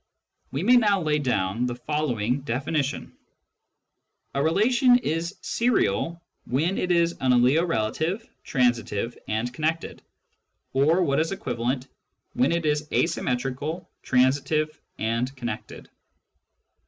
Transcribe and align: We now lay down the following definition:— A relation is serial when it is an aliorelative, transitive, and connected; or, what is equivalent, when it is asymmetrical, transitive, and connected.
We 0.51 0.63
now 0.63 0.99
lay 0.99 1.19
down 1.19 1.67
the 1.67 1.75
following 1.75 2.41
definition:— 2.41 3.15
A 4.33 4.41
relation 4.41 4.97
is 4.97 5.37
serial 5.43 6.23
when 6.45 6.79
it 6.79 6.89
is 6.91 7.11
an 7.19 7.33
aliorelative, 7.33 8.27
transitive, 8.43 9.15
and 9.27 9.53
connected; 9.53 10.01
or, 10.73 11.03
what 11.03 11.19
is 11.19 11.31
equivalent, 11.31 11.87
when 12.33 12.51
it 12.51 12.65
is 12.65 12.91
asymmetrical, 12.91 13.91
transitive, 14.01 14.81
and 14.97 15.35
connected. 15.35 15.87